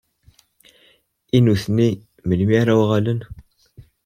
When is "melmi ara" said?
2.27-2.73